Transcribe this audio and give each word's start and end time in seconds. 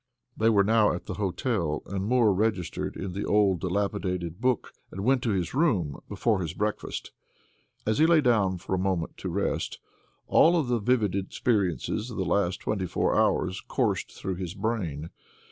They 0.35 0.49
were 0.49 0.63
now 0.63 0.91
at 0.93 1.05
the 1.05 1.13
hotel, 1.13 1.83
and 1.85 2.03
Moore 2.07 2.33
registered 2.33 2.95
in 2.97 3.13
the 3.13 3.23
old 3.23 3.59
dilapidated 3.59 4.41
book, 4.41 4.73
and 4.89 5.03
went 5.03 5.21
to 5.21 5.29
his 5.29 5.53
room 5.53 6.01
before 6.09 6.41
his 6.41 6.55
breakfast. 6.55 7.11
As 7.85 7.99
he 7.99 8.07
lay 8.07 8.19
down 8.19 8.57
for 8.57 8.73
a 8.73 8.79
moment 8.79 9.15
to 9.17 9.29
rest, 9.29 9.77
all 10.25 10.57
of 10.59 10.69
the 10.69 10.79
vivid 10.79 11.13
experiences 11.13 12.09
of 12.09 12.17
the 12.17 12.25
last 12.25 12.59
twenty 12.61 12.87
four 12.87 13.15
hours 13.15 13.61
coursed 13.67 14.11
through 14.11 14.37
his 14.37 14.55
brain. 14.55 15.11